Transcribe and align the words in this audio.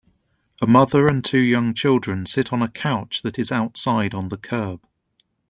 A 0.63 0.65
mother 0.65 1.05
and 1.07 1.23
two 1.23 1.37
young 1.37 1.75
children 1.75 2.25
sit 2.25 2.51
on 2.51 2.63
a 2.63 2.67
couch 2.71 3.21
that 3.21 3.37
is 3.37 3.51
outside 3.51 4.15
on 4.15 4.29
the 4.29 4.37
curb. 4.39 4.83